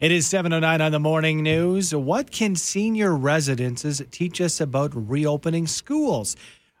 It 0.00 0.10
is 0.10 0.26
7.09 0.26 0.84
on 0.84 0.90
the 0.90 0.98
morning 0.98 1.44
news. 1.44 1.94
What 1.94 2.32
can 2.32 2.56
senior 2.56 3.14
residences 3.14 4.02
teach 4.10 4.40
us 4.40 4.60
about 4.60 4.90
reopening 4.92 5.68
schools? 5.68 6.34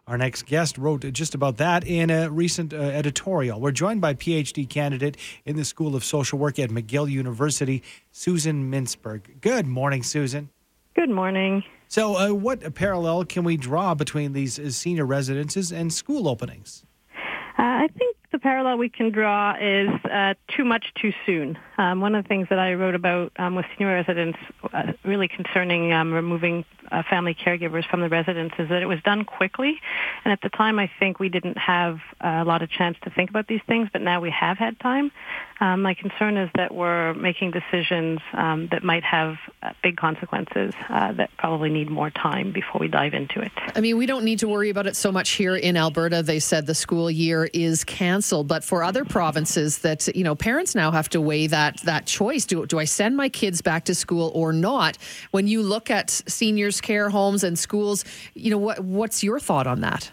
Our 0.08 0.18
next 0.18 0.46
guest 0.46 0.76
wrote 0.76 1.10
just 1.12 1.32
about 1.32 1.56
that 1.58 1.86
in 1.86 2.10
a 2.10 2.28
recent 2.28 2.74
uh, 2.74 2.78
editorial. 2.78 3.60
We're 3.60 3.70
joined 3.70 4.00
by 4.00 4.14
PhD 4.14 4.68
candidate 4.68 5.16
in 5.46 5.54
the 5.54 5.64
School 5.64 5.94
of 5.94 6.04
Social 6.04 6.40
Work 6.40 6.58
at 6.58 6.70
McGill 6.70 7.08
University, 7.08 7.84
Susan 8.10 8.68
Mintzberg. 8.68 9.40
Good 9.40 9.68
morning, 9.68 10.02
Susan. 10.02 10.50
Good 10.96 11.08
morning. 11.08 11.62
So, 11.86 12.16
uh, 12.16 12.34
what 12.34 12.74
parallel 12.74 13.26
can 13.26 13.44
we 13.44 13.56
draw 13.56 13.94
between 13.94 14.32
these 14.32 14.58
uh, 14.58 14.70
senior 14.70 15.06
residences 15.06 15.70
and 15.70 15.92
school 15.92 16.28
openings? 16.28 16.84
Uh, 17.56 17.62
I 17.62 17.88
think 17.96 18.13
parallel 18.44 18.76
we 18.76 18.90
can 18.90 19.10
draw 19.10 19.56
is 19.58 19.88
uh, 20.04 20.34
too 20.54 20.64
much 20.64 20.84
too 21.00 21.14
soon. 21.24 21.58
Um, 21.78 22.02
one 22.02 22.14
of 22.14 22.22
the 22.22 22.28
things 22.28 22.46
that 22.50 22.58
I 22.58 22.74
wrote 22.74 22.94
about 22.94 23.32
um, 23.38 23.54
with 23.54 23.64
senior 23.76 23.94
residents, 23.94 24.38
uh, 24.70 24.92
really 25.02 25.28
concerning 25.28 25.94
um, 25.94 26.12
removing 26.12 26.62
uh, 26.92 27.02
family 27.08 27.34
caregivers 27.34 27.88
from 27.88 28.02
the 28.02 28.10
residence, 28.10 28.52
is 28.58 28.68
that 28.68 28.82
it 28.82 28.86
was 28.86 29.00
done 29.02 29.24
quickly. 29.24 29.80
And 30.24 30.32
at 30.32 30.42
the 30.42 30.50
time, 30.50 30.78
I 30.78 30.90
think 31.00 31.18
we 31.18 31.30
didn't 31.30 31.56
have 31.56 32.00
a 32.20 32.44
lot 32.44 32.60
of 32.60 32.68
chance 32.68 32.98
to 33.04 33.10
think 33.10 33.30
about 33.30 33.46
these 33.48 33.62
things, 33.66 33.88
but 33.90 34.02
now 34.02 34.20
we 34.20 34.30
have 34.30 34.58
had 34.58 34.78
time. 34.78 35.10
Um, 35.60 35.82
my 35.82 35.94
concern 35.94 36.36
is 36.36 36.50
that 36.56 36.74
we're 36.74 37.14
making 37.14 37.52
decisions 37.52 38.20
um, 38.32 38.68
that 38.72 38.82
might 38.82 39.04
have 39.04 39.36
uh, 39.62 39.72
big 39.82 39.96
consequences 39.96 40.74
uh, 40.88 41.12
that 41.12 41.30
probably 41.38 41.70
need 41.70 41.88
more 41.88 42.10
time 42.10 42.52
before 42.52 42.80
we 42.80 42.88
dive 42.88 43.14
into 43.14 43.40
it. 43.40 43.52
I 43.74 43.80
mean, 43.80 43.96
we 43.96 44.06
don't 44.06 44.24
need 44.24 44.40
to 44.40 44.48
worry 44.48 44.70
about 44.70 44.86
it 44.86 44.96
so 44.96 45.12
much 45.12 45.30
here 45.30 45.56
in 45.56 45.76
Alberta. 45.76 46.22
They 46.22 46.40
said 46.40 46.66
the 46.66 46.74
school 46.74 47.10
year 47.10 47.48
is 47.52 47.84
canceled, 47.84 48.48
but 48.48 48.64
for 48.64 48.82
other 48.82 49.04
provinces, 49.04 49.78
that 49.78 50.08
you 50.16 50.24
know, 50.24 50.34
parents 50.34 50.74
now 50.74 50.90
have 50.90 51.08
to 51.10 51.20
weigh 51.20 51.46
that 51.46 51.80
that 51.82 52.06
choice. 52.06 52.46
Do 52.46 52.66
do 52.66 52.78
I 52.78 52.84
send 52.84 53.16
my 53.16 53.28
kids 53.28 53.62
back 53.62 53.84
to 53.84 53.94
school 53.94 54.32
or 54.34 54.52
not? 54.52 54.98
When 55.30 55.46
you 55.46 55.62
look 55.62 55.90
at 55.90 56.10
seniors' 56.10 56.80
care 56.80 57.10
homes 57.10 57.44
and 57.44 57.58
schools, 57.58 58.04
you 58.34 58.50
know, 58.50 58.58
what 58.58 58.80
what's 58.80 59.22
your 59.22 59.38
thought 59.38 59.66
on 59.66 59.80
that? 59.82 60.10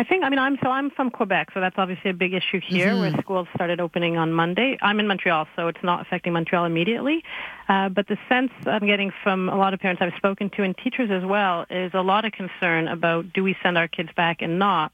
I 0.00 0.04
think, 0.04 0.24
I 0.24 0.30
mean, 0.30 0.38
I'm 0.38 0.56
so 0.62 0.70
I'm 0.70 0.88
from 0.88 1.10
Quebec, 1.10 1.50
so 1.52 1.60
that's 1.60 1.76
obviously 1.76 2.10
a 2.10 2.14
big 2.14 2.32
issue 2.32 2.58
here, 2.58 2.86
mm-hmm. 2.86 3.00
where 3.00 3.20
schools 3.20 3.48
started 3.54 3.80
opening 3.80 4.16
on 4.16 4.32
Monday. 4.32 4.78
I'm 4.80 4.98
in 4.98 5.06
Montreal, 5.06 5.46
so 5.54 5.68
it's 5.68 5.82
not 5.82 6.00
affecting 6.00 6.32
Montreal 6.32 6.64
immediately. 6.64 7.22
Uh, 7.68 7.90
but 7.90 8.08
the 8.08 8.16
sense 8.26 8.50
I'm 8.64 8.86
getting 8.86 9.12
from 9.22 9.50
a 9.50 9.56
lot 9.56 9.74
of 9.74 9.80
parents 9.80 10.00
I've 10.00 10.16
spoken 10.16 10.48
to 10.56 10.62
and 10.62 10.74
teachers 10.74 11.10
as 11.10 11.22
well 11.28 11.66
is 11.68 11.90
a 11.92 12.00
lot 12.00 12.24
of 12.24 12.32
concern 12.32 12.88
about 12.88 13.30
do 13.34 13.44
we 13.44 13.54
send 13.62 13.76
our 13.76 13.88
kids 13.88 14.08
back 14.16 14.40
and 14.40 14.58
not 14.58 14.90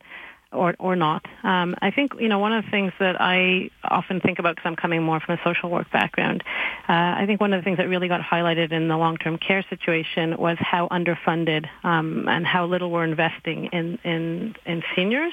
or 0.52 0.74
or 0.78 0.96
not. 0.96 1.24
Um, 1.42 1.74
I 1.80 1.90
think 1.90 2.12
you 2.18 2.28
know 2.28 2.38
one 2.38 2.52
of 2.52 2.64
the 2.64 2.70
things 2.70 2.92
that 2.98 3.20
I 3.20 3.70
often 3.84 4.20
think 4.20 4.38
about 4.38 4.56
because 4.56 4.68
I'm 4.68 4.76
coming 4.76 5.02
more 5.02 5.20
from 5.20 5.38
a 5.38 5.40
social 5.44 5.70
work 5.70 5.90
background. 5.90 6.42
Uh, 6.88 6.92
I 7.18 7.24
think 7.26 7.40
one 7.40 7.52
of 7.52 7.60
the 7.60 7.64
things 7.64 7.78
that 7.78 7.88
really 7.88 8.08
got 8.08 8.20
highlighted 8.20 8.72
in 8.72 8.88
the 8.88 8.96
long-term 8.96 9.38
care 9.38 9.64
situation 9.68 10.36
was 10.38 10.56
how 10.60 10.88
underfunded 10.88 11.66
um, 11.84 12.28
and 12.28 12.46
how 12.46 12.66
little 12.66 12.90
we're 12.90 13.04
investing 13.04 13.66
in 13.66 13.98
in 14.04 14.54
in 14.64 14.82
seniors. 14.94 15.32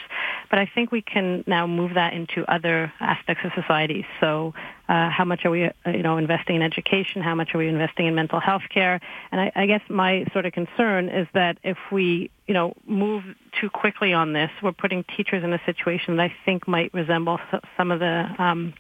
But 0.49 0.59
I 0.59 0.69
think 0.73 0.91
we 0.91 1.01
can 1.01 1.43
now 1.47 1.67
move 1.67 1.93
that 1.95 2.13
into 2.13 2.43
other 2.51 2.91
aspects 2.99 3.43
of 3.45 3.51
society. 3.53 4.05
So 4.19 4.53
uh, 4.93 5.09
how 5.09 5.25
much 5.25 5.43
are 5.43 5.49
we, 5.49 5.63
uh, 5.65 5.71
you 5.87 6.03
know, 6.03 6.17
investing 6.17 6.55
in 6.55 6.61
education? 6.61 7.23
How 7.23 7.33
much 7.33 7.55
are 7.55 7.57
we 7.57 7.67
investing 7.67 8.05
in 8.05 8.13
mental 8.13 8.39
health 8.39 8.61
care? 8.71 9.01
And 9.31 9.41
I, 9.41 9.51
I 9.55 9.65
guess 9.65 9.81
my 9.89 10.25
sort 10.33 10.45
of 10.45 10.53
concern 10.53 11.09
is 11.09 11.27
that 11.33 11.57
if 11.63 11.77
we, 11.91 12.29
you 12.45 12.53
know, 12.53 12.75
move 12.85 13.23
too 13.59 13.71
quickly 13.71 14.13
on 14.13 14.33
this, 14.33 14.51
we're 14.61 14.71
putting 14.71 15.03
teachers 15.17 15.43
in 15.43 15.51
a 15.51 15.59
situation 15.65 16.17
that 16.17 16.23
I 16.23 16.35
think 16.45 16.67
might 16.67 16.93
resemble 16.93 17.39
some 17.75 17.89
of 17.89 17.99
the 18.01 18.29
um, 18.37 18.75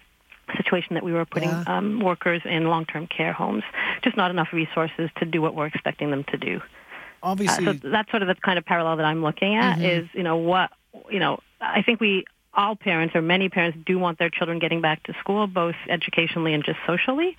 situation 0.55 0.93
that 0.93 1.03
we 1.03 1.13
were 1.13 1.25
putting 1.25 1.49
yeah. 1.49 1.63
um, 1.65 1.99
workers 1.99 2.43
in 2.45 2.67
long-term 2.67 3.07
care 3.07 3.33
homes. 3.33 3.63
Just 4.03 4.15
not 4.15 4.29
enough 4.29 4.49
resources 4.53 5.09
to 5.17 5.25
do 5.25 5.41
what 5.41 5.55
we're 5.55 5.65
expecting 5.65 6.11
them 6.11 6.25
to 6.25 6.37
do. 6.37 6.61
Obviously, 7.23 7.67
uh, 7.67 7.73
so 7.73 7.89
that's 7.89 8.11
sort 8.11 8.21
of 8.21 8.27
the 8.27 8.35
kind 8.35 8.59
of 8.59 8.65
parallel 8.65 8.97
that 8.97 9.05
I'm 9.05 9.23
looking 9.23 9.55
at. 9.55 9.77
Mm-hmm. 9.77 10.03
Is 10.03 10.09
you 10.13 10.23
know 10.23 10.35
what 10.35 10.69
you 11.09 11.19
know. 11.19 11.39
I 11.59 11.81
think 11.81 12.01
we 12.01 12.25
all 12.55 12.75
parents 12.75 13.15
or 13.15 13.21
many 13.21 13.49
parents 13.49 13.77
do 13.85 13.97
want 13.97 14.19
their 14.19 14.29
children 14.29 14.59
getting 14.59 14.81
back 14.81 15.03
to 15.03 15.13
school, 15.19 15.47
both 15.47 15.75
educationally 15.89 16.53
and 16.53 16.63
just 16.63 16.79
socially. 16.85 17.35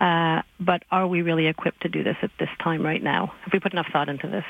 Uh, 0.00 0.42
but 0.58 0.82
are 0.90 1.06
we 1.06 1.22
really 1.22 1.46
equipped 1.46 1.82
to 1.82 1.88
do 1.88 2.02
this 2.02 2.16
at 2.22 2.30
this 2.38 2.48
time 2.62 2.82
right 2.82 3.02
now? 3.02 3.32
Have 3.42 3.52
we 3.52 3.60
put 3.60 3.72
enough 3.72 3.86
thought 3.92 4.08
into 4.08 4.26
this? 4.26 4.44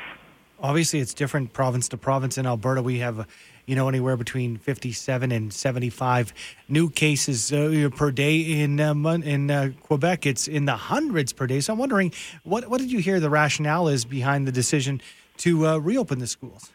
Obviously, 0.61 1.01
it's 1.01 1.13
different 1.13 1.53
province 1.53 1.89
to 1.89 1.97
province. 1.97 2.39
In 2.39 2.47
Alberta, 2.47 2.81
we 2.81 2.99
have, 3.01 3.27
you 3.67 3.77
know, 3.77 3.89
anywhere 3.89 4.17
between 4.17 4.57
57 4.57 5.31
and 5.31 5.53
75 5.53 6.33
new 6.69 6.89
cases 6.89 7.53
uh, 7.53 7.91
per 7.95 8.11
day. 8.11 8.63
In 8.63 8.81
uh, 8.81 8.95
in 8.95 9.51
uh, 9.51 9.73
Quebec, 9.83 10.27
it's 10.27 10.49
in 10.49 10.65
the 10.65 10.77
hundreds 10.77 11.33
per 11.33 11.47
day. 11.47 11.61
So 11.61 11.73
I'm 11.73 11.79
wondering, 11.79 12.13
what 12.45 12.71
what 12.71 12.81
did 12.81 12.91
you 12.91 13.01
hear 13.01 13.21
the 13.21 13.31
rationale 13.31 13.89
is 13.89 14.05
behind 14.05 14.47
the 14.47 14.53
decision 14.53 15.03
to 15.39 15.67
uh, 15.67 15.77
reopen 15.79 16.19
the 16.21 16.27
schools? 16.27 16.73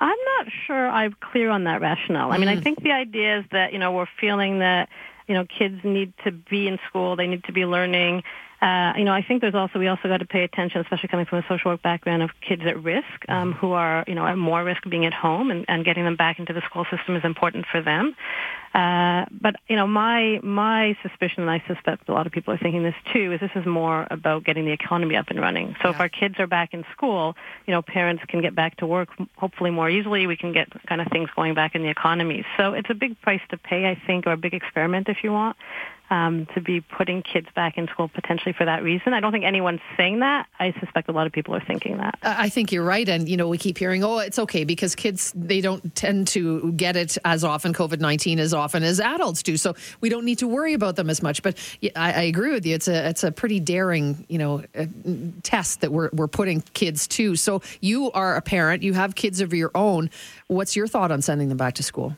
I'm 0.00 0.18
not 0.38 0.46
sure 0.66 0.88
I'm 0.88 1.14
clear 1.20 1.50
on 1.50 1.64
that 1.64 1.80
rationale. 1.80 2.32
I 2.32 2.38
mean, 2.38 2.48
I 2.48 2.56
mm. 2.56 2.62
think 2.62 2.82
the 2.82 2.92
idea 2.92 3.40
is 3.40 3.44
that, 3.52 3.72
you 3.72 3.78
know, 3.78 3.92
we're 3.92 4.08
feeling 4.18 4.60
that, 4.60 4.88
you 5.28 5.34
know, 5.34 5.44
kids 5.44 5.84
need 5.84 6.14
to 6.24 6.32
be 6.32 6.66
in 6.66 6.78
school, 6.88 7.16
they 7.16 7.26
need 7.26 7.44
to 7.44 7.52
be 7.52 7.66
learning, 7.66 8.22
uh, 8.60 8.92
you 8.96 9.04
know, 9.04 9.12
I 9.12 9.22
think 9.22 9.40
there's 9.40 9.54
also 9.54 9.78
we 9.78 9.88
also 9.88 10.08
got 10.08 10.18
to 10.18 10.26
pay 10.26 10.44
attention, 10.44 10.82
especially 10.82 11.08
coming 11.08 11.24
from 11.24 11.38
a 11.38 11.44
social 11.48 11.70
work 11.70 11.82
background, 11.82 12.22
of 12.22 12.30
kids 12.46 12.62
at 12.66 12.82
risk 12.82 13.06
um, 13.28 13.54
who 13.54 13.72
are 13.72 14.04
you 14.06 14.14
know 14.14 14.26
at 14.26 14.36
more 14.36 14.62
risk 14.62 14.82
being 14.88 15.06
at 15.06 15.14
home, 15.14 15.50
and, 15.50 15.64
and 15.66 15.84
getting 15.84 16.04
them 16.04 16.16
back 16.16 16.38
into 16.38 16.52
the 16.52 16.60
school 16.62 16.84
system 16.94 17.16
is 17.16 17.24
important 17.24 17.64
for 17.70 17.80
them. 17.80 18.14
Uh, 18.74 19.24
but 19.30 19.56
you 19.66 19.76
know, 19.76 19.86
my 19.86 20.40
my 20.42 20.94
suspicion, 21.02 21.42
and 21.42 21.50
I 21.50 21.64
suspect 21.66 22.08
a 22.10 22.12
lot 22.12 22.26
of 22.26 22.32
people 22.32 22.52
are 22.52 22.58
thinking 22.58 22.82
this 22.82 22.94
too, 23.14 23.32
is 23.32 23.40
this 23.40 23.50
is 23.54 23.64
more 23.64 24.06
about 24.10 24.44
getting 24.44 24.66
the 24.66 24.72
economy 24.72 25.16
up 25.16 25.28
and 25.28 25.40
running. 25.40 25.74
So 25.80 25.88
yeah. 25.88 25.94
if 25.94 26.00
our 26.00 26.10
kids 26.10 26.34
are 26.38 26.46
back 26.46 26.74
in 26.74 26.84
school, 26.92 27.36
you 27.66 27.72
know, 27.72 27.80
parents 27.80 28.22
can 28.28 28.42
get 28.42 28.54
back 28.54 28.76
to 28.76 28.86
work 28.86 29.08
hopefully 29.36 29.70
more 29.70 29.88
easily. 29.88 30.26
We 30.26 30.36
can 30.36 30.52
get 30.52 30.68
kind 30.86 31.00
of 31.00 31.06
things 31.08 31.30
going 31.34 31.54
back 31.54 31.74
in 31.74 31.82
the 31.82 31.88
economy. 31.88 32.44
So 32.58 32.74
it's 32.74 32.90
a 32.90 32.94
big 32.94 33.18
price 33.22 33.40
to 33.48 33.56
pay, 33.56 33.86
I 33.88 34.00
think, 34.06 34.26
or 34.26 34.32
a 34.32 34.36
big 34.36 34.52
experiment 34.52 35.08
if 35.08 35.24
you 35.24 35.32
want 35.32 35.56
um, 36.10 36.46
to 36.54 36.60
be 36.60 36.80
putting 36.80 37.22
kids 37.22 37.46
back 37.54 37.78
in 37.78 37.86
school 37.86 38.08
potentially 38.08 38.52
for 38.52 38.64
that 38.64 38.82
reason. 38.82 39.14
I 39.14 39.20
don't 39.20 39.30
think 39.30 39.44
anyone's 39.44 39.80
saying 39.96 40.20
that. 40.20 40.46
I 40.58 40.72
suspect 40.80 41.08
a 41.08 41.12
lot 41.12 41.26
of 41.26 41.32
people 41.32 41.54
are 41.54 41.64
thinking 41.64 41.98
that. 41.98 42.18
I 42.22 42.48
think 42.48 42.72
you're 42.72 42.84
right. 42.84 43.08
And, 43.08 43.28
you 43.28 43.36
know, 43.36 43.48
we 43.48 43.58
keep 43.58 43.78
hearing, 43.78 44.02
oh, 44.02 44.18
it's 44.18 44.38
okay 44.38 44.64
because 44.64 44.96
kids, 44.96 45.32
they 45.36 45.60
don't 45.60 45.94
tend 45.94 46.26
to 46.28 46.72
get 46.72 46.96
it 46.96 47.16
as 47.24 47.44
often, 47.44 47.72
COVID 47.72 48.00
19, 48.00 48.40
as 48.40 48.52
often 48.52 48.82
as 48.82 48.98
adults 48.98 49.42
do. 49.42 49.56
So 49.56 49.74
we 50.00 50.08
don't 50.08 50.24
need 50.24 50.38
to 50.38 50.48
worry 50.48 50.74
about 50.74 50.96
them 50.96 51.08
as 51.08 51.22
much. 51.22 51.42
But 51.42 51.56
I, 51.94 52.12
I 52.12 52.22
agree 52.22 52.52
with 52.52 52.66
you. 52.66 52.74
It's 52.74 52.88
a, 52.88 53.08
it's 53.08 53.22
a 53.22 53.30
pretty 53.30 53.60
daring, 53.60 54.26
you 54.28 54.38
know, 54.38 54.64
uh, 54.76 54.86
test 55.44 55.80
that 55.80 55.92
we're, 55.92 56.10
we're 56.12 56.28
putting 56.28 56.62
kids 56.74 57.06
to. 57.08 57.36
So 57.36 57.62
you 57.80 58.10
are 58.12 58.34
a 58.34 58.42
parent, 58.42 58.82
you 58.82 58.94
have 58.94 59.14
kids 59.14 59.40
of 59.40 59.54
your 59.54 59.70
own. 59.76 60.10
What's 60.48 60.74
your 60.74 60.88
thought 60.88 61.12
on 61.12 61.22
sending 61.22 61.48
them 61.48 61.58
back 61.58 61.74
to 61.74 61.84
school? 61.84 62.16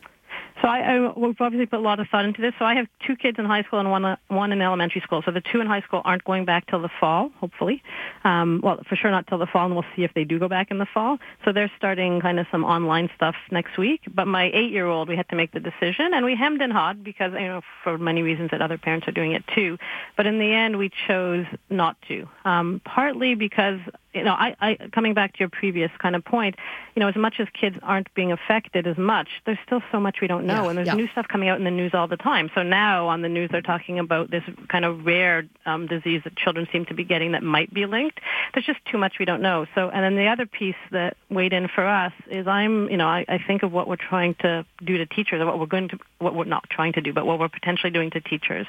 So 0.62 0.68
I, 0.68 0.78
I, 0.78 1.18
we've 1.18 1.40
obviously 1.40 1.66
put 1.66 1.80
a 1.80 1.82
lot 1.82 1.98
of 1.98 2.06
thought 2.08 2.24
into 2.24 2.40
this. 2.40 2.54
So 2.58 2.64
I 2.64 2.76
have 2.76 2.86
two 3.04 3.16
kids 3.16 3.38
in 3.38 3.44
high 3.44 3.64
school 3.64 3.80
and 3.80 3.90
one 3.90 4.16
one 4.28 4.52
in 4.52 4.62
elementary 4.62 5.00
school. 5.00 5.20
So 5.24 5.32
the 5.32 5.40
two 5.40 5.60
in 5.60 5.66
high 5.66 5.80
school 5.80 6.02
aren't 6.04 6.22
going 6.24 6.44
back 6.44 6.68
till 6.68 6.80
the 6.80 6.88
fall, 7.00 7.30
hopefully. 7.40 7.82
Um, 8.22 8.60
well, 8.62 8.80
for 8.88 8.94
sure 8.94 9.10
not 9.10 9.26
till 9.26 9.38
the 9.38 9.46
fall, 9.46 9.66
and 9.66 9.74
we'll 9.74 9.84
see 9.96 10.04
if 10.04 10.14
they 10.14 10.22
do 10.22 10.38
go 10.38 10.48
back 10.48 10.70
in 10.70 10.78
the 10.78 10.86
fall. 10.86 11.18
So 11.44 11.52
they're 11.52 11.70
starting 11.76 12.20
kind 12.20 12.38
of 12.38 12.46
some 12.52 12.64
online 12.64 13.10
stuff 13.16 13.34
next 13.50 13.76
week. 13.76 14.02
But 14.14 14.28
my 14.28 14.50
eight-year-old, 14.54 15.08
we 15.08 15.16
had 15.16 15.28
to 15.30 15.36
make 15.36 15.50
the 15.50 15.60
decision, 15.60 16.14
and 16.14 16.24
we 16.24 16.36
hemmed 16.36 16.62
and 16.62 16.72
hawed 16.72 17.02
because 17.02 17.32
you 17.32 17.48
know 17.48 17.62
for 17.82 17.98
many 17.98 18.22
reasons 18.22 18.52
that 18.52 18.62
other 18.62 18.78
parents 18.78 19.08
are 19.08 19.12
doing 19.12 19.32
it 19.32 19.44
too. 19.52 19.78
But 20.16 20.26
in 20.26 20.38
the 20.38 20.52
end, 20.54 20.78
we 20.78 20.90
chose 21.08 21.44
not 21.70 21.96
to. 22.06 22.28
Um, 22.44 22.80
partly 22.84 23.34
because 23.34 23.80
you 24.14 24.24
know, 24.24 24.32
I, 24.32 24.54
I 24.60 24.88
coming 24.92 25.14
back 25.14 25.34
to 25.34 25.40
your 25.40 25.48
previous 25.48 25.90
kind 25.98 26.14
of 26.14 26.24
point, 26.24 26.56
you 26.94 27.00
know, 27.00 27.08
as 27.08 27.16
much 27.16 27.36
as 27.38 27.48
kids 27.58 27.76
aren't 27.82 28.12
being 28.14 28.32
affected 28.32 28.86
as 28.86 28.98
much, 28.98 29.28
there's 29.46 29.58
still 29.64 29.82
so 29.90 29.98
much 30.00 30.18
we 30.20 30.28
don't 30.28 30.46
know, 30.46 30.64
yeah, 30.64 30.68
and 30.68 30.78
there's 30.78 30.86
yeah. 30.88 30.94
new 30.94 31.08
stuff 31.08 31.26
coming 31.28 31.48
out 31.48 31.58
in 31.58 31.64
the 31.64 31.70
news 31.70 31.92
all 31.94 32.08
the 32.08 32.16
time. 32.16 32.50
So 32.54 32.62
now 32.62 33.08
on 33.08 33.22
the 33.22 33.28
news 33.28 33.50
they're 33.50 33.62
talking 33.62 33.98
about 33.98 34.30
this 34.30 34.42
kind 34.68 34.84
of 34.84 35.06
rare 35.06 35.44
um, 35.66 35.86
disease 35.86 36.22
that 36.24 36.36
children 36.36 36.68
seem 36.72 36.84
to 36.86 36.94
be 36.94 37.04
getting 37.04 37.32
that 37.32 37.42
might 37.42 37.72
be 37.72 37.86
linked. 37.86 38.20
There's 38.52 38.66
just 38.66 38.84
too 38.90 38.98
much 38.98 39.14
we 39.18 39.24
don't 39.24 39.42
know. 39.42 39.66
So, 39.74 39.88
and 39.88 40.04
then 40.04 40.16
the 40.16 40.28
other 40.28 40.46
piece 40.46 40.76
that 40.90 41.16
weighed 41.30 41.52
in 41.52 41.68
for 41.68 41.86
us 41.86 42.12
is 42.30 42.46
I'm, 42.46 42.90
you 42.90 42.96
know, 42.96 43.06
I, 43.06 43.24
I 43.28 43.38
think 43.38 43.62
of 43.62 43.72
what 43.72 43.88
we're 43.88 43.96
trying 43.96 44.34
to 44.40 44.64
do 44.84 44.98
to 44.98 45.06
teachers, 45.06 45.40
or 45.40 45.46
what 45.46 45.58
we're 45.58 45.66
going 45.66 45.88
to, 45.88 45.98
what 46.18 46.34
we're 46.34 46.44
not 46.44 46.68
trying 46.68 46.92
to 46.94 47.00
do, 47.00 47.12
but 47.12 47.26
what 47.26 47.38
we're 47.38 47.48
potentially 47.48 47.90
doing 47.90 48.10
to 48.10 48.20
teachers, 48.20 48.66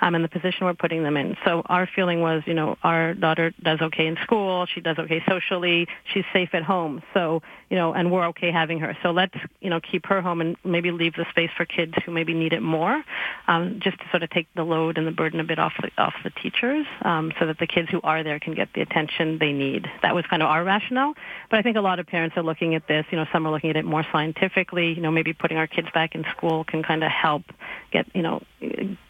um, 0.00 0.14
and 0.14 0.24
the 0.24 0.28
position 0.28 0.66
we're 0.66 0.74
putting 0.74 1.02
them 1.02 1.16
in. 1.16 1.36
So 1.44 1.62
our 1.66 1.88
feeling 1.94 2.20
was, 2.20 2.42
you 2.46 2.54
know, 2.54 2.76
our 2.82 3.14
daughter 3.14 3.52
does 3.62 3.80
okay 3.80 4.06
in 4.06 4.16
school. 4.22 4.66
She 4.66 4.80
does 4.84 4.98
okay 4.98 5.22
socially. 5.28 5.88
She's 6.12 6.24
safe 6.32 6.50
at 6.52 6.62
home. 6.62 7.02
So, 7.12 7.42
you 7.70 7.76
know, 7.76 7.92
and 7.92 8.12
we're 8.12 8.26
okay 8.28 8.52
having 8.52 8.78
her. 8.80 8.96
So 9.02 9.10
let's, 9.10 9.34
you 9.60 9.70
know, 9.70 9.80
keep 9.80 10.06
her 10.06 10.20
home 10.20 10.40
and 10.40 10.56
maybe 10.64 10.90
leave 10.90 11.14
the 11.14 11.26
space 11.30 11.50
for 11.56 11.64
kids 11.64 11.94
who 12.04 12.12
maybe 12.12 12.34
need 12.34 12.52
it 12.52 12.62
more, 12.62 13.02
um, 13.48 13.80
just 13.82 13.98
to 13.98 14.04
sort 14.10 14.22
of 14.22 14.30
take 14.30 14.46
the 14.54 14.62
load 14.62 14.98
and 14.98 15.06
the 15.06 15.12
burden 15.12 15.40
a 15.40 15.44
bit 15.44 15.58
off 15.58 15.72
the, 15.80 15.90
off 15.98 16.14
the 16.22 16.30
teachers 16.30 16.86
um, 17.02 17.32
so 17.38 17.46
that 17.46 17.58
the 17.58 17.66
kids 17.66 17.88
who 17.90 18.00
are 18.02 18.22
there 18.22 18.38
can 18.38 18.54
get 18.54 18.68
the 18.74 18.80
attention 18.80 19.38
they 19.38 19.52
need. 19.52 19.88
That 20.02 20.14
was 20.14 20.24
kind 20.26 20.42
of 20.42 20.48
our 20.48 20.62
rationale. 20.62 21.14
But 21.50 21.58
I 21.58 21.62
think 21.62 21.76
a 21.76 21.80
lot 21.80 21.98
of 21.98 22.06
parents 22.06 22.36
are 22.36 22.42
looking 22.42 22.74
at 22.74 22.86
this, 22.86 23.04
you 23.10 23.18
know, 23.18 23.26
some 23.32 23.46
are 23.46 23.50
looking 23.50 23.70
at 23.70 23.76
it 23.76 23.84
more 23.84 24.04
scientifically, 24.12 24.92
you 24.92 25.00
know, 25.00 25.10
maybe 25.10 25.32
putting 25.32 25.56
our 25.56 25.66
kids 25.66 25.88
back 25.92 26.14
in 26.14 26.24
school 26.36 26.64
can 26.64 26.82
kind 26.82 27.02
of 27.02 27.10
help 27.10 27.42
get, 27.90 28.06
you 28.14 28.22
know, 28.22 28.42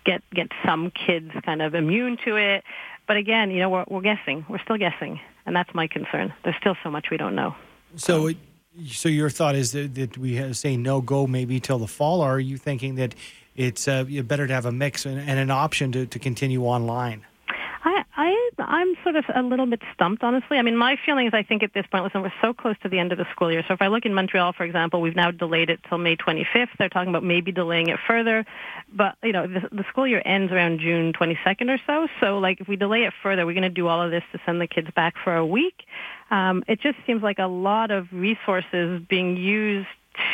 get, 0.04 0.22
get 0.32 0.48
some 0.64 0.90
kids 0.90 1.30
kind 1.44 1.60
of 1.60 1.74
immune 1.74 2.16
to 2.24 2.36
it. 2.36 2.64
But 3.06 3.16
again, 3.16 3.50
you 3.50 3.58
know, 3.58 3.68
we're, 3.68 3.84
we're 3.88 4.00
guessing. 4.00 4.46
We're 4.48 4.62
still 4.62 4.78
guessing. 4.78 5.20
And 5.46 5.54
that's 5.54 5.72
my 5.74 5.86
concern. 5.86 6.32
There's 6.42 6.56
still 6.56 6.76
so 6.82 6.90
much 6.90 7.06
we 7.10 7.16
don't 7.16 7.34
know. 7.34 7.54
So, 7.96 8.30
so 8.86 9.08
your 9.08 9.30
thought 9.30 9.54
is 9.54 9.72
that, 9.72 9.94
that 9.94 10.18
we 10.18 10.52
say 10.54 10.76
no 10.76 11.00
go 11.00 11.26
maybe 11.26 11.60
till 11.60 11.78
the 11.78 11.86
fall, 11.86 12.20
or 12.20 12.32
are 12.32 12.40
you 12.40 12.56
thinking 12.56 12.94
that 12.96 13.14
it's 13.54 13.86
uh, 13.86 14.04
better 14.24 14.46
to 14.46 14.52
have 14.52 14.66
a 14.66 14.72
mix 14.72 15.06
and, 15.06 15.18
and 15.18 15.38
an 15.38 15.50
option 15.50 15.92
to, 15.92 16.06
to 16.06 16.18
continue 16.18 16.64
online? 16.64 17.24
I, 17.84 18.02
I, 18.16 18.50
I'm 18.58 18.94
sort 19.02 19.16
of 19.16 19.24
a 19.34 19.42
little 19.42 19.66
bit 19.66 19.82
stumped, 19.92 20.22
honestly. 20.22 20.56
I 20.56 20.62
mean, 20.62 20.76
my 20.76 20.96
feeling 21.04 21.26
is 21.26 21.34
I 21.34 21.42
think 21.42 21.62
at 21.62 21.74
this 21.74 21.84
point, 21.90 22.02
listen, 22.04 22.22
we're 22.22 22.32
so 22.40 22.54
close 22.54 22.76
to 22.82 22.88
the 22.88 22.98
end 22.98 23.12
of 23.12 23.18
the 23.18 23.26
school 23.30 23.52
year. 23.52 23.62
So 23.68 23.74
if 23.74 23.82
I 23.82 23.88
look 23.88 24.06
in 24.06 24.14
Montreal, 24.14 24.54
for 24.54 24.64
example, 24.64 25.02
we've 25.02 25.14
now 25.14 25.30
delayed 25.30 25.68
it 25.68 25.80
till 25.86 25.98
May 25.98 26.16
25th. 26.16 26.68
They're 26.78 26.88
talking 26.88 27.10
about 27.10 27.24
maybe 27.24 27.52
delaying 27.52 27.88
it 27.88 27.98
further. 28.06 28.46
But, 28.90 29.16
you 29.22 29.32
know, 29.32 29.46
the, 29.46 29.68
the 29.70 29.84
school 29.90 30.06
year 30.06 30.22
ends 30.24 30.50
around 30.50 30.80
June 30.80 31.12
22nd 31.12 31.68
or 31.68 31.78
so. 31.86 32.08
So, 32.20 32.38
like, 32.38 32.62
if 32.62 32.68
we 32.68 32.76
delay 32.76 33.04
it 33.04 33.12
further, 33.22 33.44
we're 33.44 33.52
going 33.52 33.62
to 33.64 33.68
do 33.68 33.86
all 33.86 34.00
of 34.00 34.10
this 34.10 34.24
to 34.32 34.40
send 34.46 34.62
the 34.62 34.66
kids 34.66 34.88
back 34.96 35.14
for 35.22 35.36
a 35.36 35.44
week. 35.44 35.84
Um, 36.30 36.64
it 36.66 36.80
just 36.80 36.96
seems 37.06 37.22
like 37.22 37.38
a 37.38 37.46
lot 37.46 37.90
of 37.90 38.06
resources 38.12 39.02
being 39.10 39.36
used 39.36 39.88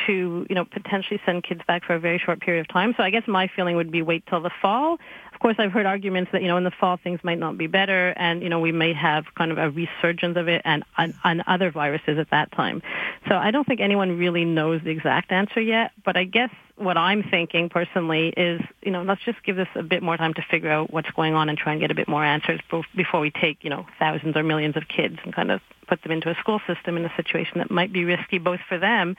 to, 0.06 0.46
you 0.48 0.54
know, 0.54 0.64
potentially 0.64 1.20
send 1.24 1.42
kids 1.42 1.62
back 1.66 1.84
for 1.84 1.94
a 1.94 2.00
very 2.00 2.18
short 2.18 2.40
period 2.40 2.60
of 2.60 2.68
time. 2.68 2.94
So 2.96 3.02
I 3.02 3.10
guess 3.10 3.22
my 3.26 3.48
feeling 3.54 3.76
would 3.76 3.90
be 3.90 4.02
wait 4.02 4.24
till 4.26 4.40
the 4.40 4.50
fall. 4.62 4.98
Of 5.40 5.42
course, 5.42 5.56
I've 5.58 5.72
heard 5.72 5.86
arguments 5.86 6.32
that, 6.32 6.42
you 6.42 6.48
know, 6.48 6.58
in 6.58 6.64
the 6.64 6.70
fall 6.70 6.98
things 7.02 7.18
might 7.22 7.38
not 7.38 7.56
be 7.56 7.66
better 7.66 8.10
and, 8.10 8.42
you 8.42 8.50
know, 8.50 8.60
we 8.60 8.72
may 8.72 8.92
have 8.92 9.24
kind 9.34 9.50
of 9.50 9.56
a 9.56 9.70
resurgence 9.70 10.36
of 10.36 10.48
it 10.48 10.60
and, 10.66 10.84
and, 10.98 11.14
and 11.24 11.42
other 11.46 11.70
viruses 11.70 12.18
at 12.18 12.28
that 12.28 12.52
time. 12.52 12.82
So 13.26 13.34
I 13.34 13.50
don't 13.50 13.66
think 13.66 13.80
anyone 13.80 14.18
really 14.18 14.44
knows 14.44 14.82
the 14.84 14.90
exact 14.90 15.32
answer 15.32 15.58
yet, 15.58 15.92
but 16.04 16.14
I 16.14 16.24
guess 16.24 16.50
what 16.76 16.98
I'm 16.98 17.22
thinking 17.22 17.70
personally 17.70 18.34
is, 18.36 18.60
you 18.82 18.90
know, 18.90 19.02
let's 19.02 19.24
just 19.24 19.42
give 19.42 19.56
this 19.56 19.68
a 19.74 19.82
bit 19.82 20.02
more 20.02 20.18
time 20.18 20.34
to 20.34 20.42
figure 20.50 20.70
out 20.70 20.92
what's 20.92 21.10
going 21.12 21.32
on 21.32 21.48
and 21.48 21.56
try 21.56 21.72
and 21.72 21.80
get 21.80 21.90
a 21.90 21.94
bit 21.94 22.06
more 22.06 22.22
answers 22.22 22.60
before 22.94 23.20
we 23.20 23.30
take, 23.30 23.64
you 23.64 23.70
know, 23.70 23.86
thousands 23.98 24.36
or 24.36 24.42
millions 24.42 24.76
of 24.76 24.88
kids 24.88 25.16
and 25.24 25.34
kind 25.34 25.50
of 25.50 25.62
put 25.88 26.02
them 26.02 26.12
into 26.12 26.28
a 26.28 26.34
school 26.34 26.60
system 26.66 26.98
in 26.98 27.04
a 27.06 27.12
situation 27.16 27.60
that 27.60 27.70
might 27.70 27.94
be 27.94 28.04
risky 28.04 28.36
both 28.36 28.60
for 28.68 28.78
them 28.78 29.16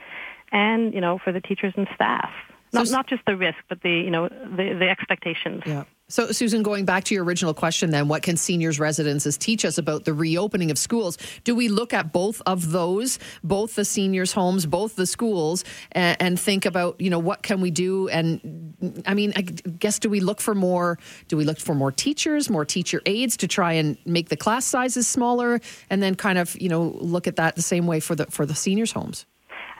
and 0.52 0.94
you 0.94 1.02
know 1.02 1.18
for 1.18 1.32
the 1.32 1.42
teachers 1.42 1.74
and 1.76 1.88
staff. 1.96 2.32
Not 2.74 2.88
so, 2.88 2.96
not 2.96 3.08
just 3.08 3.26
the 3.26 3.36
risk, 3.36 3.58
but 3.70 3.82
the 3.82 3.92
you 3.92 4.12
know 4.12 4.28
the 4.28 4.74
the 4.80 4.90
expectations. 4.90 5.64
Yeah. 5.66 5.84
So, 6.12 6.34
Susan, 6.34 6.62
going 6.62 6.84
back 6.84 7.06
to 7.06 7.16
your 7.16 7.24
original 7.24 7.54
question, 7.54 7.92
then, 7.92 8.10
what 8.10 8.22
can 8.22 8.36
seniors' 8.36 8.82
residences 8.82 9.38
teach 9.38 9.64
us 9.64 9.78
about 9.78 10.04
the 10.04 10.14
reopening 10.14 10.70
of 10.70 10.78
schools? 10.78 11.18
Do 11.46 11.56
we 11.56 11.70
look 11.70 11.94
at 11.94 12.12
both 12.12 12.42
of 12.46 12.72
those, 12.72 13.18
both 13.46 13.76
the 13.76 13.86
seniors' 13.86 14.34
homes, 14.34 14.66
both 14.66 14.98
the 14.98 15.06
schools, 15.06 15.64
and, 15.94 16.22
and 16.22 16.40
think 16.40 16.66
about, 16.66 17.00
you 17.00 17.10
know, 17.10 17.18
what 17.18 17.44
can 17.44 17.62
we 17.62 17.72
do? 17.72 18.10
And 18.10 18.76
I 19.08 19.14
mean, 19.14 19.32
I 19.38 19.44
guess, 19.44 20.00
do 20.00 20.10
we 20.10 20.20
look 20.20 20.42
for 20.42 20.54
more? 20.54 21.00
Do 21.30 21.38
we 21.38 21.46
look 21.46 21.60
for 21.60 21.74
more 21.74 21.94
teachers, 21.94 22.50
more 22.50 22.66
teacher 22.66 23.02
aides 23.06 23.38
to 23.38 23.48
try 23.48 23.72
and 23.72 23.98
make 24.06 24.28
the 24.28 24.38
class 24.38 24.66
sizes 24.66 25.08
smaller, 25.08 25.62
and 25.90 26.04
then 26.04 26.16
kind 26.16 26.38
of, 26.38 26.60
you 26.60 26.68
know, 26.68 26.98
look 27.00 27.26
at 27.26 27.38
that 27.38 27.56
the 27.56 27.62
same 27.62 27.88
way 27.88 28.02
for 28.02 28.16
the 28.16 28.26
for 28.26 28.46
the 28.46 28.54
seniors' 28.54 28.92
homes? 28.92 29.26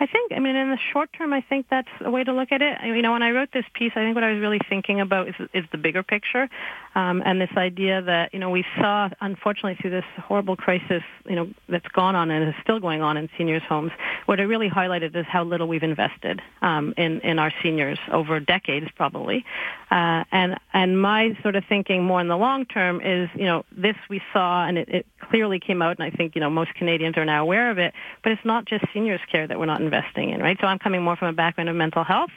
I 0.02 0.08
think, 0.08 0.32
I 0.36 0.40
mean, 0.40 0.56
in 0.56 0.72
the 0.72 0.80
short 0.92 1.12
term, 1.16 1.32
I 1.32 1.42
think 1.42 1.68
that's 1.70 1.88
a 2.04 2.10
way 2.10 2.24
to 2.24 2.34
look 2.34 2.52
at 2.52 2.64
it. 2.64 2.76
You 2.84 3.04
know, 3.04 3.12
when 3.12 3.22
I 3.22 3.30
wrote 3.30 3.50
this 3.54 3.66
piece, 3.76 3.92
I 3.96 4.00
think 4.00 4.16
what 4.16 4.24
I 4.24 4.32
was 4.32 4.42
really 4.42 4.58
thinking 4.68 5.00
about 5.00 5.28
is, 5.28 5.36
is 5.54 5.64
the 5.72 5.78
bigger 5.78 6.02
picture, 6.02 6.50
um, 6.96 7.22
and 7.24 7.40
this 7.40 7.52
idea 7.56 8.02
that 8.02 8.34
you 8.34 8.40
know 8.40 8.50
we 8.50 8.66
saw, 8.80 9.10
unfortunately, 9.22 9.78
through 9.80 9.92
this 9.92 10.06
horrible 10.18 10.56
crisis, 10.56 11.04
you 11.30 11.36
know, 11.36 11.50
that's 11.70 11.88
gone 11.90 12.16
on 12.16 12.32
and 12.32 12.50
is 12.50 12.56
still 12.64 12.80
going 12.80 13.04
on 13.04 13.16
in 13.16 13.30
seniors' 13.38 13.62
homes. 13.70 13.92
What 14.26 14.40
it 14.40 14.46
really 14.46 14.70
highlighted 14.70 15.16
is 15.16 15.26
how 15.26 15.44
little 15.44 15.68
we've 15.68 15.84
invested 15.84 16.42
um, 16.62 16.94
in 16.98 17.20
in 17.22 17.40
our 17.40 17.52
seniors 17.62 18.00
over 18.12 18.40
decades, 18.40 18.88
probably. 18.96 19.46
Uh, 19.90 20.24
and 20.32 20.58
and 20.74 21.02
my 21.02 21.38
sort 21.42 21.56
of 21.56 21.64
thinking 21.68 22.04
more 22.04 22.22
in 22.22 22.28
the 22.28 22.38
long 22.38 22.66
term 22.66 23.02
is, 23.02 23.30
you 23.36 23.46
know, 23.46 23.66
this 23.72 23.96
we 24.10 24.22
saw, 24.32 24.66
and 24.66 24.78
it, 24.78 24.90
it 24.90 25.06
clearly 25.20 25.60
came 25.60 25.82
out, 25.82 25.98
and 26.00 26.04
I 26.04 26.16
think 26.16 26.36
you 26.36 26.42
know 26.42 26.50
most 26.50 26.74
Canadians 26.76 27.18
are 27.18 27.26
now 27.26 27.42
aware 27.42 27.72
of 27.72 27.78
it. 27.78 27.94
But 28.24 28.32
it's 28.32 28.46
not 28.46 28.66
just 28.66 28.86
seniors 28.94 29.22
care 29.32 29.48
that 29.48 29.60
we're 29.60 29.66
not 29.66 29.82
investing 29.82 30.30
in, 30.30 30.42
right? 30.42 30.58
So 30.62 30.68
I'm 30.68 30.80
coming 30.80 31.02
more 31.04 31.16
from 31.16 31.28
a 31.30 31.34
background 31.34 31.70
of 31.70 31.76
mental 31.76 32.04
health. 32.04 32.32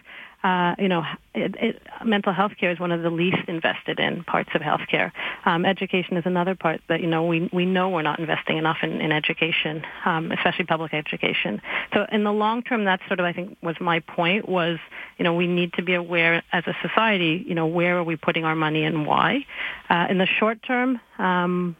Uh, 0.44 0.74
you 0.78 0.88
know, 0.88 1.02
it, 1.34 1.54
it, 1.58 1.82
mental 2.04 2.30
health 2.30 2.52
care 2.60 2.70
is 2.70 2.78
one 2.78 2.92
of 2.92 3.02
the 3.02 3.08
least 3.08 3.48
invested 3.48 3.98
in 3.98 4.22
parts 4.24 4.50
of 4.54 4.60
healthcare. 4.60 5.10
Um, 5.46 5.64
education 5.64 6.18
is 6.18 6.26
another 6.26 6.54
part 6.54 6.82
that 6.90 7.00
you 7.00 7.06
know 7.06 7.24
we 7.24 7.48
we 7.50 7.64
know 7.64 7.88
we're 7.88 8.02
not 8.02 8.18
investing 8.18 8.58
enough 8.58 8.76
in, 8.82 9.00
in 9.00 9.10
education, 9.10 9.82
um, 10.04 10.30
especially 10.32 10.66
public 10.66 10.92
education. 10.92 11.62
So 11.94 12.04
in 12.12 12.24
the 12.24 12.32
long 12.32 12.62
term, 12.62 12.84
that's 12.84 13.02
sort 13.08 13.20
of 13.20 13.24
I 13.24 13.32
think 13.32 13.56
was 13.62 13.76
my 13.80 14.00
point 14.00 14.46
was 14.46 14.78
you 15.16 15.24
know 15.24 15.32
we 15.32 15.46
need 15.46 15.72
to 15.74 15.82
be 15.82 15.94
aware 15.94 16.42
as 16.52 16.64
a 16.66 16.76
society, 16.86 17.42
you 17.48 17.54
know, 17.54 17.66
where 17.66 17.96
are 17.96 18.04
we 18.04 18.16
putting 18.16 18.44
our 18.44 18.54
money 18.54 18.84
and 18.84 19.06
why. 19.06 19.46
Uh, 19.88 20.06
in 20.10 20.18
the 20.18 20.26
short 20.26 20.62
term. 20.62 21.00
Um, 21.18 21.74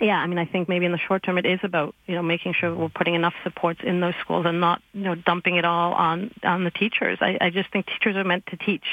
yeah, 0.00 0.16
I 0.16 0.26
mean, 0.26 0.38
I 0.38 0.44
think 0.44 0.68
maybe 0.68 0.86
in 0.86 0.92
the 0.92 0.98
short 0.98 1.22
term 1.22 1.38
it 1.38 1.46
is 1.46 1.60
about 1.62 1.94
you 2.06 2.14
know 2.14 2.22
making 2.22 2.54
sure 2.54 2.74
we're 2.74 2.88
putting 2.88 3.14
enough 3.14 3.34
supports 3.42 3.80
in 3.82 4.00
those 4.00 4.14
schools 4.20 4.46
and 4.46 4.60
not 4.60 4.82
you 4.92 5.02
know 5.02 5.14
dumping 5.14 5.56
it 5.56 5.64
all 5.64 5.92
on 5.92 6.30
on 6.42 6.64
the 6.64 6.70
teachers. 6.70 7.18
I, 7.20 7.38
I 7.40 7.50
just 7.50 7.70
think 7.72 7.86
teachers 7.86 8.16
are 8.16 8.24
meant 8.24 8.46
to 8.46 8.56
teach. 8.56 8.84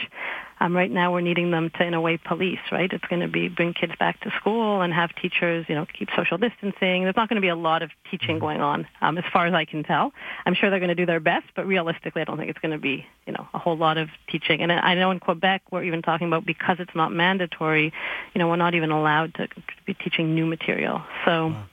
Um, 0.60 0.76
right 0.76 0.92
now, 0.92 1.14
we're 1.14 1.22
needing 1.22 1.52
them 1.52 1.70
to, 1.78 1.84
in 1.84 1.94
a 1.94 2.02
way, 2.02 2.18
police. 2.18 2.60
Right? 2.72 2.92
It's 2.92 3.06
going 3.06 3.22
to 3.22 3.28
be 3.28 3.48
bring 3.48 3.74
kids 3.74 3.94
back 4.00 4.20
to 4.22 4.32
school 4.40 4.82
and 4.82 4.94
have 4.94 5.14
teachers, 5.16 5.66
you 5.70 5.76
know, 5.76 5.86
keep 5.98 6.10
social 6.16 6.38
distancing. 6.38 7.04
There's 7.04 7.16
not 7.16 7.30
going 7.30 7.36
to 7.36 7.42
be 7.42 7.50
a 7.50 7.56
lot 7.56 7.82
of 7.82 7.92
teaching 8.10 8.36
mm-hmm. 8.36 8.40
going 8.40 8.62
on, 8.62 8.88
um, 9.02 9.18
as 9.18 9.24
far 9.32 9.46
as 9.46 9.54
I 9.54 9.66
can 9.66 9.84
tell. 9.84 10.12
I'm 10.46 10.54
sure 10.54 10.70
they're 10.70 10.80
going 10.80 10.90
to 10.90 10.96
do 10.96 11.06
their 11.06 11.20
best, 11.20 11.46
but 11.56 11.66
realistically, 11.66 12.22
I 12.22 12.26
don't 12.26 12.38
think 12.38 12.50
it's 12.50 12.60
going 12.60 12.72
to 12.72 12.78
be, 12.78 13.06
you 13.26 13.34
know, 13.34 13.48
a 13.54 13.60
whole 13.60 13.78
lot 13.78 13.98
of 13.98 14.10
teaching. 14.30 14.62
And 14.62 14.72
I 14.72 14.96
know 14.96 15.12
in 15.12 15.20
Quebec, 15.20 15.64
we're 15.72 15.84
even 15.84 16.02
talking 16.02 16.28
about 16.28 16.46
because 16.46 16.78
it's 16.80 16.96
not 16.96 17.12
mandatory, 17.12 17.94
you 18.34 18.40
know, 18.40 18.48
we're 18.48 18.56
not 18.56 18.76
even 18.76 18.92
allowed 18.92 19.36
to 19.36 19.48
be 19.86 19.94
teaching 19.94 20.36
new 20.36 20.46
material. 20.46 21.02
So 21.26 21.48
wow. 21.48 21.64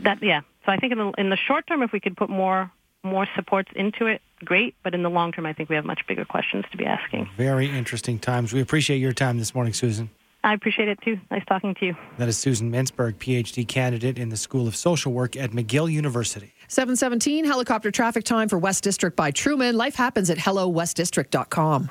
that, 0.00 0.22
yeah. 0.22 0.40
So 0.64 0.72
I 0.72 0.76
think 0.76 0.92
in 0.92 0.98
the 0.98 1.12
in 1.18 1.30
the 1.30 1.36
short 1.36 1.66
term, 1.66 1.82
if 1.82 1.92
we 1.92 1.98
could 1.98 2.16
put 2.16 2.30
more 2.30 2.70
more 3.02 3.26
supports 3.34 3.70
into 3.74 4.06
it, 4.06 4.22
great. 4.44 4.74
But 4.82 4.94
in 4.94 5.02
the 5.02 5.10
long 5.10 5.32
term, 5.32 5.46
I 5.46 5.52
think 5.52 5.68
we 5.68 5.76
have 5.76 5.84
much 5.84 6.00
bigger 6.06 6.24
questions 6.24 6.64
to 6.70 6.76
be 6.76 6.84
asking. 6.84 7.28
Very 7.36 7.66
interesting 7.66 8.18
times. 8.18 8.52
We 8.52 8.60
appreciate 8.60 8.98
your 8.98 9.12
time 9.12 9.38
this 9.38 9.54
morning, 9.54 9.72
Susan. 9.72 10.10
I 10.44 10.54
appreciate 10.54 10.88
it 10.88 11.00
too. 11.02 11.20
Nice 11.30 11.44
talking 11.46 11.74
to 11.76 11.86
you. 11.86 11.96
That 12.18 12.28
is 12.28 12.36
Susan 12.36 12.70
Mintzberg, 12.72 13.14
PhD 13.14 13.66
candidate 13.66 14.18
in 14.18 14.28
the 14.28 14.36
School 14.36 14.66
of 14.66 14.74
Social 14.74 15.12
Work 15.12 15.36
at 15.36 15.52
McGill 15.52 15.90
University. 15.90 16.52
717 16.66 17.44
helicopter 17.44 17.90
traffic 17.90 18.24
time 18.24 18.48
for 18.48 18.58
West 18.58 18.82
District 18.82 19.16
by 19.16 19.30
Truman. 19.30 19.76
Life 19.76 19.94
happens 19.94 20.30
at 20.30 20.38
hellowestdistrict.com. 20.38 21.90